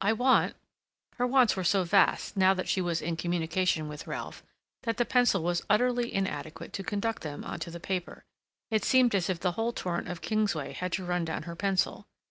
[0.00, 0.54] I want—"
[1.16, 4.42] Her wants were so vast, now that she was in communication with Ralph,
[4.84, 8.24] that the pencil was utterly inadequate to conduct them on to the paper;
[8.70, 12.06] it seemed as if the whole torrent of Kingsway had to run down her pencil.